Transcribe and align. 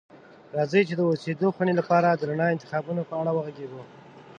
راځئ 0.55 0.81
چې 0.89 0.95
د 0.97 1.01
اوسیدو 1.09 1.47
خونې 1.55 1.73
لپاره 1.79 2.07
د 2.11 2.21
رڼا 2.29 2.47
انتخابونو 2.51 3.01
په 3.09 3.13
اړه 3.21 3.31
وغږیږو. 3.33 3.81